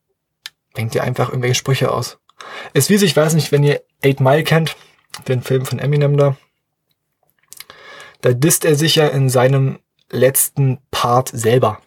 denkt 0.77 0.95
dir 0.95 1.05
einfach 1.05 1.29
irgendwelche 1.29 1.55
Sprüche 1.55 1.91
aus. 1.91 2.19
Es 2.75 2.89
wie 2.89 2.95
ich 2.97 3.17
weiß 3.17 3.35
nicht, 3.35 3.53
wenn 3.53 3.65
ihr 3.65 3.83
Eight 4.03 4.21
Mile 4.21 4.45
kennt, 4.45 4.77
den 5.29 5.43
Film 5.43 5.65
von 5.65 5.79
Eminem 5.79 6.17
da. 6.17 6.37
Da 8.21 8.33
disst 8.33 8.65
er 8.65 8.75
sich 8.75 8.97
ja 8.97 9.09
in 9.09 9.29
seinem 9.29 9.79
letzten 10.11 10.79
Part 10.91 11.29
selber. 11.29 11.81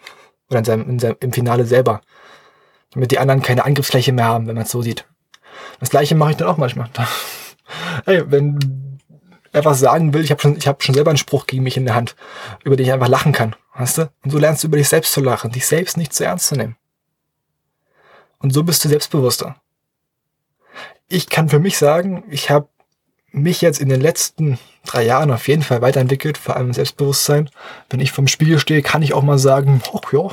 Oder 0.49 0.59
in 0.59 0.65
seinem, 0.65 0.89
in 0.89 0.99
seinem, 0.99 1.17
im 1.19 1.33
Finale 1.33 1.65
selber. 1.65 2.01
Damit 2.91 3.11
die 3.11 3.19
anderen 3.19 3.41
keine 3.41 3.65
Angriffsfläche 3.65 4.11
mehr 4.11 4.25
haben, 4.25 4.47
wenn 4.47 4.55
man 4.55 4.65
es 4.65 4.71
so 4.71 4.81
sieht. 4.81 5.05
Das 5.79 5.89
gleiche 5.89 6.15
mache 6.15 6.31
ich 6.31 6.37
dann 6.37 6.47
auch 6.47 6.57
manchmal. 6.57 6.89
hey, 8.05 8.23
wenn 8.27 8.99
er 9.51 9.65
was 9.65 9.79
sagen 9.79 10.13
will, 10.13 10.23
ich 10.23 10.31
habe 10.31 10.41
schon, 10.41 10.57
hab 10.59 10.83
schon 10.83 10.95
selber 10.95 11.11
einen 11.11 11.17
Spruch 11.17 11.47
gegen 11.47 11.63
mich 11.63 11.77
in 11.77 11.85
der 11.85 11.95
Hand, 11.95 12.15
über 12.63 12.75
den 12.75 12.85
ich 12.85 12.91
einfach 12.91 13.07
lachen 13.07 13.31
kann. 13.31 13.55
Weißt 13.73 13.97
du? 13.97 14.11
Und 14.23 14.31
so 14.31 14.37
lernst 14.37 14.63
du 14.63 14.67
über 14.67 14.77
dich 14.77 14.89
selbst 14.89 15.13
zu 15.13 15.21
lachen, 15.21 15.51
dich 15.51 15.65
selbst 15.65 15.97
nicht 15.97 16.13
zu 16.13 16.25
ernst 16.25 16.47
zu 16.47 16.55
nehmen. 16.55 16.75
Und 18.39 18.51
so 18.51 18.63
bist 18.63 18.83
du 18.83 18.89
selbstbewusster. 18.89 19.55
Ich 21.07 21.29
kann 21.29 21.49
für 21.49 21.59
mich 21.59 21.77
sagen, 21.77 22.23
ich 22.29 22.49
habe 22.49 22.67
mich 23.35 23.61
jetzt 23.61 23.79
in 23.79 23.89
den 23.89 24.01
letzten 24.01 24.57
drei 24.85 25.03
Jahren 25.03 25.31
auf 25.31 25.47
jeden 25.47 25.61
Fall 25.61 25.81
weiterentwickelt, 25.81 26.37
vor 26.37 26.55
allem 26.55 26.73
Selbstbewusstsein. 26.73 27.49
Wenn 27.89 27.99
ich 27.99 28.11
vom 28.11 28.27
Spiegel 28.27 28.59
stehe, 28.59 28.81
kann 28.81 29.01
ich 29.01 29.13
auch 29.13 29.23
mal 29.23 29.37
sagen, 29.37 29.81
ach 29.93 30.13
ja, 30.13 30.29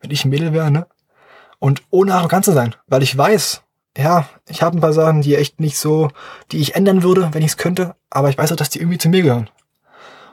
wenn 0.00 0.10
ich 0.10 0.24
ein 0.24 0.30
Mädel 0.30 0.52
wäre, 0.52 0.70
ne? 0.70 0.86
Und 1.58 1.82
ohne 1.90 2.14
arrogant 2.14 2.44
zu 2.44 2.52
sein, 2.52 2.74
weil 2.86 3.02
ich 3.02 3.16
weiß, 3.16 3.62
ja, 3.96 4.28
ich 4.48 4.62
habe 4.62 4.76
ein 4.76 4.80
paar 4.80 4.92
Sachen, 4.92 5.22
die 5.22 5.36
echt 5.36 5.60
nicht 5.60 5.78
so, 5.78 6.10
die 6.52 6.58
ich 6.58 6.74
ändern 6.74 7.02
würde, 7.02 7.30
wenn 7.32 7.42
ich 7.42 7.52
es 7.52 7.56
könnte, 7.56 7.94
aber 8.10 8.28
ich 8.28 8.36
weiß 8.36 8.52
auch, 8.52 8.56
dass 8.56 8.70
die 8.70 8.80
irgendwie 8.80 8.98
zu 8.98 9.08
mir 9.08 9.22
gehören. 9.22 9.50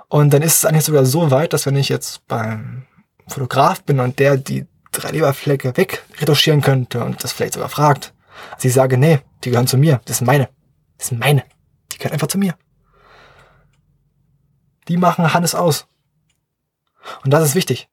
Und 0.08 0.34
dann 0.34 0.42
ist 0.42 0.56
es 0.56 0.66
eigentlich 0.66 0.86
sogar 0.86 1.06
so 1.06 1.32
weit, 1.32 1.54
dass 1.54 1.66
wenn 1.66 1.76
ich 1.76 1.90
jetzt 1.90 2.28
beim 2.28 2.84
Fotograf 3.28 3.84
bin 3.84 4.00
und 4.00 4.20
der 4.20 4.36
die 4.36 4.66
drei 4.92 5.12
Leberflecke 5.12 5.78
wegretuschieren 5.78 6.62
könnte 6.62 7.04
und 7.04 7.24
das 7.24 7.32
vielleicht 7.32 7.54
sogar 7.54 7.70
fragt, 7.70 8.14
also 8.56 8.68
ich 8.68 8.74
sage, 8.74 8.98
nee, 8.98 9.20
die 9.44 9.52
gehören 9.52 9.68
zu 9.68 9.78
mir, 9.78 10.02
das 10.06 10.18
sind 10.18 10.28
meine, 10.28 10.50
das 11.02 11.08
sind 11.08 11.20
meine, 11.20 11.44
die 11.92 11.98
gehören 11.98 12.14
einfach 12.14 12.28
zu 12.28 12.38
mir. 12.38 12.54
Die 14.88 14.98
machen 14.98 15.34
Hannes 15.34 15.56
aus. 15.56 15.88
Und 17.24 17.32
das 17.32 17.44
ist 17.44 17.56
wichtig. 17.56 17.90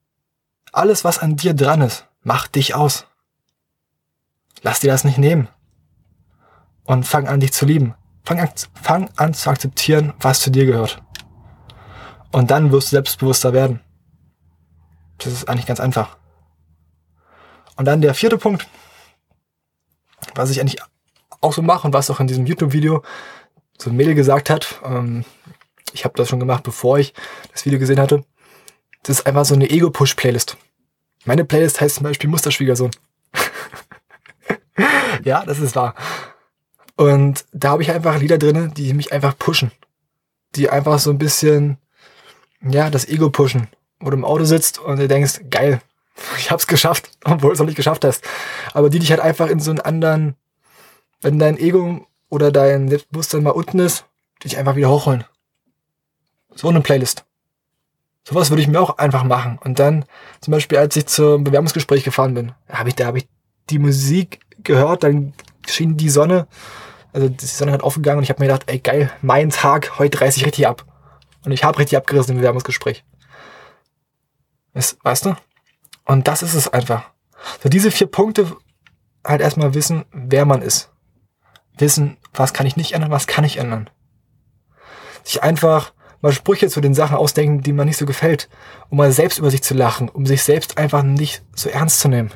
Alles, 0.72 1.04
was 1.04 1.18
an 1.18 1.34
dir 1.34 1.54
dran 1.54 1.80
ist, 1.80 2.06
macht 2.22 2.54
dich 2.54 2.74
aus. 2.74 3.06
Lass 4.60 4.80
dir 4.80 4.90
das 4.90 5.04
nicht 5.04 5.16
nehmen 5.16 5.48
und 6.84 7.04
fang 7.04 7.28
an, 7.28 7.40
dich 7.40 7.54
zu 7.54 7.64
lieben. 7.64 7.94
Fang 8.26 8.40
an, 8.40 8.50
fang 8.74 9.08
an 9.16 9.32
zu 9.32 9.48
akzeptieren, 9.48 10.12
was 10.20 10.42
zu 10.42 10.50
dir 10.50 10.66
gehört. 10.66 11.02
Und 12.30 12.50
dann 12.50 12.72
wirst 12.72 12.88
du 12.88 12.96
selbstbewusster 12.96 13.54
werden. 13.54 13.80
Das 15.16 15.32
ist 15.32 15.48
eigentlich 15.48 15.64
ganz 15.64 15.80
einfach. 15.80 16.18
Und 17.76 17.86
dann 17.86 18.02
der 18.02 18.12
vierte 18.12 18.36
Punkt, 18.36 18.68
was 20.34 20.50
ich 20.50 20.60
eigentlich 20.60 20.82
auch 21.40 21.52
so 21.52 21.62
mache 21.62 21.87
und 21.87 21.92
was 21.92 22.11
auch 22.11 22.21
in 22.21 22.26
diesem 22.26 22.47
YouTube-Video 22.47 23.02
so 23.78 23.90
ein 23.90 23.97
Mädel 23.97 24.14
gesagt 24.14 24.50
hat, 24.50 24.80
ähm, 24.85 25.25
ich 25.92 26.04
habe 26.04 26.14
das 26.16 26.28
schon 26.28 26.40
gemacht, 26.40 26.64
bevor 26.64 26.99
ich 26.99 27.14
das 27.52 27.64
Video 27.64 27.78
gesehen 27.78 28.00
hatte, 28.00 28.25
das 29.02 29.21
ist 29.21 29.26
einfach 29.26 29.45
so 29.45 29.54
eine 29.54 29.71
Ego-Push-Playlist. 29.71 30.57
Meine 31.25 31.45
Playlist 31.45 31.80
heißt 31.80 31.97
zum 31.97 32.04
Beispiel 32.04 32.30
Musterschwiegersohn. 32.30 32.90
ja, 35.25 35.45
das 35.45 35.61
ist 35.61 35.76
wahr. 35.76 35.95
Und 36.97 37.45
da 37.52 37.71
habe 37.71 37.83
ich 37.83 37.90
einfach 37.90 38.18
Lieder 38.18 38.38
drinne, 38.38 38.68
die 38.68 38.92
mich 38.92 39.12
einfach 39.12 39.38
pushen. 39.38 39.71
Die 40.57 40.68
einfach 40.68 40.99
so 40.99 41.11
ein 41.11 41.18
bisschen, 41.18 41.78
ja, 42.61 42.90
das 42.90 43.09
Ego 43.09 43.30
pushen. 43.30 43.68
Wo 44.00 44.11
du 44.11 44.16
im 44.16 44.25
Auto 44.25 44.45
sitzt 44.45 44.78
und 44.78 44.99
du 44.99 45.09
denkst, 45.09 45.42
geil, 45.50 45.80
ich 46.38 46.50
hab's 46.50 46.66
geschafft, 46.66 47.11
obwohl 47.25 47.50
du 47.50 47.52
es 47.54 47.59
noch 47.59 47.66
nicht 47.66 47.76
geschafft 47.76 48.04
hast. 48.04 48.25
Aber 48.73 48.90
die 48.90 48.99
dich 48.99 49.11
halt 49.11 49.21
einfach 49.21 49.49
in 49.49 49.61
so 49.61 49.71
einen 49.71 49.80
anderen, 49.80 50.37
wenn 51.20 51.38
dein 51.38 51.58
Ego 51.58 52.06
oder 52.28 52.52
dein 52.52 52.88
Selbstbewusstsein 52.88 53.42
mal 53.42 53.50
unten 53.50 53.78
ist, 53.78 54.04
dich 54.44 54.58
einfach 54.58 54.76
wieder 54.76 54.90
hochholen. 54.90 55.25
So 56.54 56.68
eine 56.68 56.80
Playlist. 56.80 57.25
Sowas 58.26 58.50
würde 58.50 58.62
ich 58.62 58.68
mir 58.68 58.80
auch 58.80 58.98
einfach 58.98 59.25
machen. 59.25 59.58
Und 59.62 59.78
dann, 59.78 60.04
zum 60.40 60.52
Beispiel, 60.52 60.78
als 60.78 60.96
ich 60.96 61.06
zum 61.06 61.44
Bewerbungsgespräch 61.44 62.04
gefahren 62.04 62.34
bin, 62.34 62.52
habe 62.68 62.90
ich, 62.90 62.94
da 62.94 63.06
habe 63.06 63.18
ich 63.18 63.28
die 63.70 63.78
Musik 63.78 64.40
gehört, 64.62 65.02
dann 65.02 65.32
schien 65.66 65.96
die 65.96 66.10
Sonne 66.10 66.46
also 67.12 67.28
die 67.28 67.46
Sonne 67.46 67.72
hat 67.72 67.82
aufgegangen 67.82 68.18
und 68.18 68.25
ich 68.25 68.30
habe 68.30 68.40
mir 68.40 68.46
gedacht, 68.46 68.70
ey 68.70 68.78
geil, 68.78 69.10
mein 69.22 69.50
Tag, 69.50 69.98
heute 69.98 70.20
reiß 70.20 70.37
ich 70.37 70.46
richtig 70.46 70.66
ab. 70.66 70.84
Und 71.44 71.52
ich 71.52 71.64
habe 71.64 71.78
richtig 71.78 71.96
abgerissen 71.96 72.32
im 72.32 72.38
Bewerbungsgespräch. 72.38 73.04
Weißt 74.75 75.25
du? 75.25 75.37
Und 76.04 76.28
das 76.28 76.42
ist 76.42 76.54
es 76.54 76.68
einfach. 76.68 77.10
So 77.62 77.68
diese 77.68 77.90
vier 77.90 78.06
Punkte 78.06 78.56
halt 79.25 79.40
erstmal 79.40 79.75
wissen, 79.75 80.04
wer 80.12 80.44
man 80.44 80.62
ist. 80.62 80.90
Wissen, 81.80 82.16
was 82.35 82.52
kann 82.52 82.66
ich 82.66 82.76
nicht 82.76 82.92
ändern, 82.92 83.11
was 83.11 83.26
kann 83.26 83.44
ich 83.44 83.58
ändern. 83.58 83.90
Sich 85.25 85.42
einfach 85.42 85.92
mal 86.20 86.32
Sprüche 86.32 86.68
zu 86.68 86.80
den 86.80 86.94
Sachen 86.94 87.16
ausdenken, 87.16 87.62
die 87.62 87.73
man 87.73 87.87
nicht 87.87 87.97
so 87.97 88.06
gefällt, 88.06 88.49
um 88.88 88.99
mal 88.99 89.12
selbst 89.12 89.38
über 89.38 89.50
sich 89.50 89.62
zu 89.62 89.75
lachen, 89.75 90.08
um 90.08 90.26
sich 90.26 90.42
selbst 90.42 90.78
einfach 90.78 91.02
nicht 91.02 91.42
so 91.54 91.68
ernst 91.68 92.00
zu 92.00 92.08
nehmen 92.08 92.30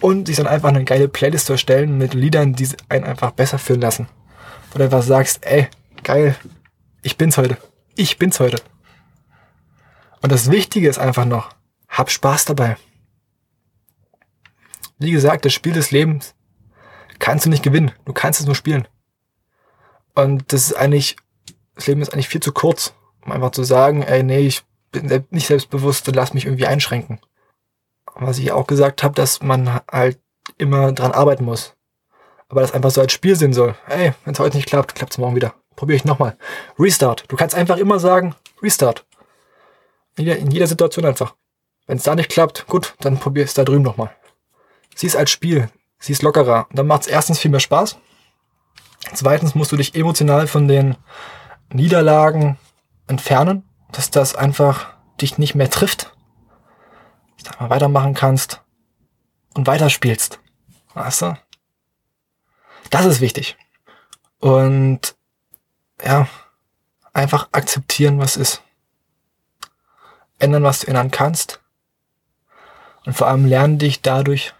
und 0.00 0.26
sich 0.26 0.36
dann 0.36 0.46
einfach 0.46 0.68
eine 0.68 0.84
geile 0.84 1.08
Playlist 1.08 1.46
zu 1.46 1.54
erstellen 1.54 1.98
mit 1.98 2.14
Liedern, 2.14 2.54
die 2.54 2.68
einen 2.88 3.04
einfach 3.04 3.32
besser 3.32 3.58
fühlen 3.58 3.80
lassen. 3.80 4.08
Du 4.72 4.82
einfach 4.82 5.02
sagst, 5.02 5.44
ey, 5.46 5.68
geil, 6.02 6.36
ich 7.02 7.16
bin's 7.16 7.38
heute. 7.38 7.56
Ich 7.94 8.18
bin's 8.18 8.40
heute. 8.40 8.62
Und 10.22 10.32
das 10.32 10.50
Wichtige 10.50 10.88
ist 10.88 10.98
einfach 10.98 11.24
noch, 11.24 11.50
hab 11.88 12.10
Spaß 12.10 12.44
dabei. 12.44 12.76
Wie 14.98 15.10
gesagt, 15.10 15.44
das 15.44 15.52
Spiel 15.52 15.72
des 15.72 15.90
Lebens 15.90 16.34
kannst 17.18 17.46
du 17.46 17.50
nicht 17.50 17.62
gewinnen. 17.62 17.92
Du 18.04 18.12
kannst 18.12 18.40
es 18.40 18.46
nur 18.46 18.54
spielen. 18.54 18.86
Und 20.14 20.52
das 20.52 20.68
ist 20.68 20.74
eigentlich, 20.74 21.16
das 21.74 21.86
Leben 21.86 22.02
ist 22.02 22.12
eigentlich 22.12 22.28
viel 22.28 22.42
zu 22.42 22.52
kurz, 22.52 22.94
um 23.24 23.32
einfach 23.32 23.50
zu 23.50 23.64
sagen, 23.64 24.02
ey, 24.02 24.22
nee, 24.22 24.40
ich 24.40 24.62
bin 24.92 25.24
nicht 25.30 25.46
selbstbewusst 25.46 26.08
und 26.08 26.14
lass 26.14 26.34
mich 26.34 26.46
irgendwie 26.46 26.66
einschränken 26.66 27.20
was 28.20 28.38
ich 28.38 28.52
auch 28.52 28.66
gesagt 28.66 29.02
habe, 29.02 29.14
dass 29.14 29.42
man 29.42 29.80
halt 29.90 30.18
immer 30.58 30.92
dran 30.92 31.12
arbeiten 31.12 31.44
muss. 31.44 31.74
Aber 32.48 32.60
das 32.60 32.72
einfach 32.72 32.90
so 32.90 33.00
als 33.00 33.12
Spiel 33.12 33.36
sehen 33.36 33.52
soll. 33.52 33.74
Ey, 33.88 34.12
wenn 34.24 34.32
es 34.32 34.38
heute 34.38 34.56
nicht 34.56 34.68
klappt, 34.68 34.94
klappt 34.94 35.12
es 35.12 35.18
morgen 35.18 35.36
wieder. 35.36 35.54
Probiere 35.74 35.96
ich 35.96 36.04
nochmal. 36.04 36.38
Restart. 36.78 37.24
Du 37.28 37.36
kannst 37.36 37.54
einfach 37.54 37.76
immer 37.76 37.98
sagen, 37.98 38.34
Restart. 38.62 39.04
In 40.16 40.24
jeder, 40.24 40.38
in 40.38 40.50
jeder 40.50 40.66
Situation 40.66 41.04
einfach. 41.04 41.34
Wenn 41.86 41.98
es 41.98 42.04
da 42.04 42.14
nicht 42.14 42.30
klappt, 42.30 42.66
gut, 42.66 42.94
dann 43.00 43.18
probier 43.18 43.44
es 43.44 43.54
da 43.54 43.64
drüben 43.64 43.82
nochmal. 43.82 44.14
Sieh 44.94 45.08
es 45.08 45.16
als 45.16 45.30
Spiel. 45.30 45.68
Sieh 45.98 46.12
es 46.12 46.22
lockerer. 46.22 46.66
Dann 46.72 46.86
macht 46.86 47.02
es 47.02 47.06
erstens 47.06 47.38
viel 47.38 47.50
mehr 47.50 47.60
Spaß. 47.60 47.96
Zweitens 49.14 49.54
musst 49.54 49.72
du 49.72 49.76
dich 49.76 49.94
emotional 49.94 50.46
von 50.46 50.68
den 50.68 50.96
Niederlagen 51.72 52.58
entfernen, 53.06 53.64
dass 53.92 54.10
das 54.10 54.34
einfach 54.34 54.94
dich 55.20 55.38
nicht 55.38 55.54
mehr 55.54 55.70
trifft 55.70 56.12
da 57.46 57.62
mal 57.62 57.70
weitermachen 57.70 58.14
kannst 58.14 58.62
und 59.54 59.66
weiterspielst. 59.66 60.40
Weißt 60.94 61.22
du? 61.22 61.38
Das 62.90 63.04
ist 63.04 63.20
wichtig. 63.20 63.56
Und 64.38 65.16
ja, 66.02 66.28
einfach 67.12 67.48
akzeptieren, 67.52 68.18
was 68.18 68.36
ist. 68.36 68.62
Ändern, 70.38 70.62
was 70.62 70.80
du 70.80 70.88
ändern 70.88 71.10
kannst. 71.10 71.60
Und 73.04 73.14
vor 73.14 73.28
allem 73.28 73.46
lernen 73.46 73.78
dich 73.78 74.02
dadurch, 74.02 74.54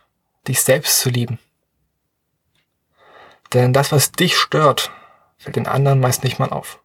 dich 0.48 0.60
selbst 0.62 1.00
zu 1.00 1.10
lieben. 1.10 1.38
Denn 3.52 3.72
das, 3.72 3.92
was 3.92 4.12
dich 4.12 4.36
stört, 4.36 4.90
fällt 5.38 5.56
den 5.56 5.66
anderen 5.66 6.00
meist 6.00 6.24
nicht 6.24 6.38
mal 6.38 6.50
auf. 6.50 6.80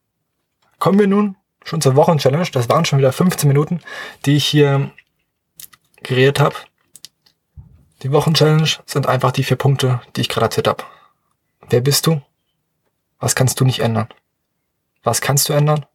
Kommen 0.80 1.00
wir 1.00 1.08
nun 1.08 1.36
schon 1.64 1.82
zur 1.82 1.96
Wochenchallenge. 1.96 2.50
Das 2.52 2.70
waren 2.70 2.86
schon 2.86 3.00
wieder 3.00 3.12
15 3.12 3.48
Minuten, 3.48 3.82
die 4.26 4.36
ich 4.36 4.46
hier 4.46 4.92
geredet 6.04 6.40
habe. 6.40 6.56
Die 8.04 8.12
Wochenchallenge 8.12 8.68
sind 8.86 9.08
einfach 9.08 9.32
die 9.32 9.44
vier 9.44 9.58
Punkte, 9.58 10.02
die 10.16 10.22
ich 10.22 10.30
gerade 10.30 10.46
erzählt 10.46 10.68
habe. 10.68 10.84
Wer 11.70 11.82
bist 11.82 12.08
du? 12.08 12.22
Was 13.20 13.36
kannst 13.36 13.60
du 13.60 13.66
nicht 13.66 13.80
ändern? 13.80 14.08
Was 15.04 15.22
kannst 15.22 15.50
du 15.50 15.54
ändern? 15.54 15.86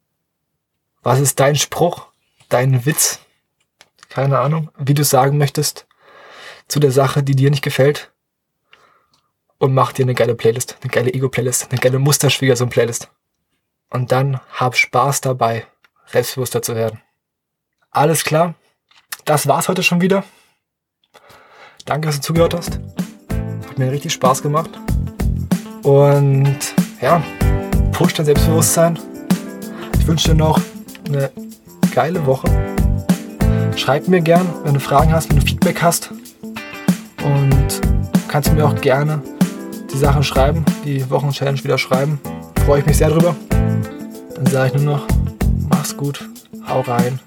Was 1.03 1.19
ist 1.19 1.39
dein 1.39 1.55
Spruch? 1.55 2.07
Dein 2.49 2.85
Witz? 2.85 3.19
keine 4.09 4.39
Ahnung, 4.39 4.71
wie 4.77 4.93
du 4.93 5.03
sagen 5.03 5.37
möchtest 5.37 5.85
zu 6.67 6.79
der 6.79 6.91
Sache, 6.91 7.23
die 7.23 7.35
dir 7.35 7.49
nicht 7.49 7.63
gefällt. 7.63 8.11
Und 9.57 9.73
mach 9.73 9.91
dir 9.91 10.03
eine 10.03 10.13
geile 10.13 10.35
Playlist, 10.35 10.77
eine 10.81 10.91
geile 10.91 11.13
Ego-Playlist, 11.13 11.71
eine 11.71 11.79
geile 11.79 11.99
Musterschwiegersohn-Playlist. 11.99 13.09
Und 13.89 14.11
dann 14.11 14.39
hab 14.53 14.75
Spaß 14.75 15.21
dabei, 15.21 15.65
selbstbewusster 16.05 16.61
zu 16.61 16.75
werden. 16.75 17.01
Alles 17.89 18.23
klar, 18.23 18.55
das 19.25 19.47
war's 19.47 19.67
heute 19.67 19.81
schon 19.81 20.01
wieder. 20.01 20.23
Danke, 21.85 22.07
dass 22.07 22.17
du 22.17 22.21
zugehört 22.21 22.53
hast. 22.53 22.79
Hat 23.67 23.77
mir 23.77 23.91
richtig 23.91 24.13
Spaß 24.13 24.43
gemacht. 24.43 24.69
Und 25.83 26.57
ja, 27.01 27.23
push 27.93 28.13
dein 28.13 28.25
Selbstbewusstsein. 28.25 28.99
Ich 29.97 30.05
wünsche 30.05 30.29
dir 30.29 30.35
noch 30.35 30.59
eine 31.07 31.31
geile 31.95 32.25
Woche. 32.25 32.47
Schreib 33.75 34.07
mir 34.07 34.21
gern, 34.21 34.47
wenn 34.63 34.73
du 34.73 34.79
Fragen 34.79 35.13
hast, 35.13 35.29
wenn 35.29 35.39
du 35.39 35.45
Feedback 35.45 35.81
hast. 35.81 36.11
Und 37.27 37.81
kannst 38.29 38.53
mir 38.53 38.65
auch 38.65 38.79
gerne 38.79 39.21
die 39.91 39.97
Sachen 39.97 40.23
schreiben, 40.23 40.63
die 40.85 41.09
Wochenchallenge 41.09 41.61
wieder 41.63 41.77
schreiben. 41.77 42.19
Freue 42.65 42.79
ich 42.79 42.85
mich 42.85 42.97
sehr 42.97 43.09
drüber. 43.09 43.35
Dann 43.49 44.45
sage 44.45 44.71
ich 44.73 44.81
nur 44.81 44.95
noch, 44.95 45.07
mach's 45.69 45.95
gut, 45.97 46.27
hau 46.67 46.81
rein, 46.81 47.19